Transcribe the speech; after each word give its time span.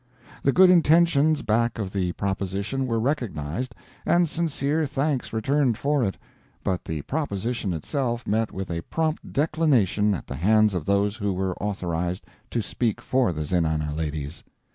The 0.41 0.51
good 0.51 0.71
intentions 0.71 1.43
back 1.43 1.77
of 1.77 1.93
the 1.93 2.13
proposition 2.13 2.87
were 2.87 2.99
recognized, 2.99 3.75
and 4.03 4.27
sincere 4.27 4.87
thanks 4.87 5.31
returned 5.31 5.77
for 5.77 6.03
it, 6.03 6.17
but 6.63 6.85
the 6.85 7.03
proposition 7.03 7.71
itself 7.71 8.25
met 8.25 8.51
with 8.51 8.71
a 8.71 8.81
prompt 8.81 9.31
declination 9.31 10.15
at 10.15 10.25
the 10.25 10.37
hands 10.37 10.73
of 10.73 10.85
those 10.85 11.17
who 11.17 11.31
were 11.33 11.55
authorized 11.61 12.25
to 12.49 12.63
speak 12.63 12.99
for 12.99 13.31
the 13.31 13.45
zenana 13.45 13.93
ladies. 13.95 14.43